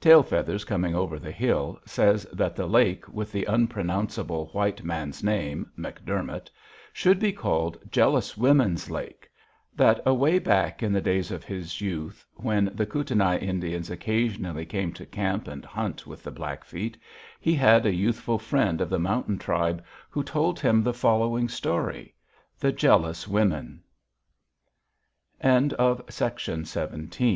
Tail 0.00 0.22
Feathers 0.22 0.62
Coming 0.64 0.94
over 0.94 1.18
the 1.18 1.32
Hill 1.32 1.80
says 1.84 2.24
that 2.32 2.54
the 2.54 2.68
lake 2.68 3.08
with 3.12 3.32
the 3.32 3.44
unpronounceable 3.46 4.46
white 4.52 4.84
man's 4.84 5.24
name 5.24 5.68
McDermott 5.76 6.46
should 6.92 7.18
be 7.18 7.32
called 7.32 7.80
Jealous 7.90 8.36
Women's 8.36 8.88
Lake; 8.88 9.28
that 9.74 10.00
away 10.06 10.38
back 10.38 10.80
in 10.84 10.92
the 10.92 11.00
days 11.00 11.32
of 11.32 11.42
his 11.42 11.80
youth, 11.80 12.24
when 12.36 12.70
the 12.72 12.86
Kootenai 12.86 13.38
Indians 13.38 13.90
occasionally 13.90 14.64
came 14.64 14.92
to 14.92 15.04
camp 15.04 15.48
and 15.48 15.64
hunt 15.64 16.06
with 16.06 16.22
the 16.22 16.30
Blackfeet, 16.30 16.96
he 17.40 17.54
had 17.54 17.84
a 17.84 17.92
youthful 17.92 18.38
friend 18.38 18.80
of 18.80 18.88
the 18.88 19.00
mountain 19.00 19.38
tribe 19.38 19.84
who 20.08 20.22
told 20.22 20.60
him 20.60 20.84
the 20.84 20.94
following 20.94 21.48
story: 21.48 22.14
THE 22.60 22.70
JEALOUS 22.70 23.26
WOMEN 23.26 23.82
"In 25.42 25.66
those 25.76 25.98
days 26.06 26.20
a 26.20 26.50
young 26.52 26.64
Kootenai, 26.64 27.06
goo 27.06 27.32